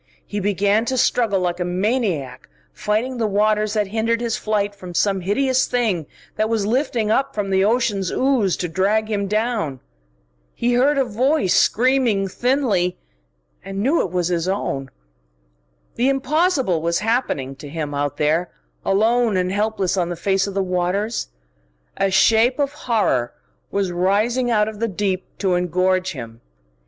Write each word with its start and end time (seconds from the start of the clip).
He 0.25 0.39
began 0.39 0.83
to 0.85 0.97
struggle 0.97 1.39
like 1.41 1.59
a 1.59 1.63
maniac, 1.63 2.49
fighting 2.73 3.17
the 3.19 3.27
waters 3.27 3.73
that 3.73 3.85
hindered 3.85 4.19
his 4.19 4.35
flight 4.35 4.73
from 4.73 4.95
some 4.95 5.21
hideous 5.21 5.67
thing 5.67 6.07
that 6.37 6.49
was 6.49 6.65
lifting 6.65 7.11
up 7.11 7.35
from 7.35 7.51
the 7.51 7.63
ocean's 7.63 8.09
ooze 8.11 8.57
to 8.57 8.67
drag 8.67 9.11
him 9.11 9.27
down. 9.27 9.79
He 10.55 10.73
heard 10.73 10.97
a 10.97 11.05
voice 11.05 11.53
screaming 11.53 12.27
thinly, 12.27 12.97
and 13.63 13.83
knew 13.83 14.01
it 14.01 14.09
was 14.09 14.29
his 14.29 14.47
own. 14.47 14.89
The 15.93 16.09
impossible 16.09 16.81
was 16.81 16.97
happening 16.97 17.55
to 17.57 17.69
him, 17.69 17.93
out 17.93 18.17
there, 18.17 18.49
alone 18.83 19.37
and 19.37 19.51
helpless 19.51 19.97
on 19.97 20.09
the 20.09 20.15
face 20.15 20.47
of 20.47 20.55
the 20.55 20.63
waters. 20.63 21.27
A 21.95 22.09
shape 22.09 22.57
of 22.57 22.73
horror 22.73 23.33
was 23.69 23.91
rising 23.91 24.49
out 24.49 24.67
of 24.67 24.79
the 24.79 24.87
deep 24.87 25.27
to 25.37 25.53
engorge 25.55 26.13
him. 26.13 26.41